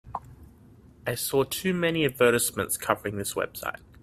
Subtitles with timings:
[1.05, 3.81] I saw too many advertisements covering this website.